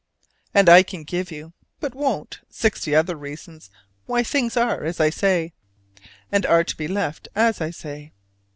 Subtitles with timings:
[0.51, 3.69] And I can give you, but won't, sixty other reasons
[4.07, 5.53] why things are as I say,
[6.31, 8.11] and are to be left as I say.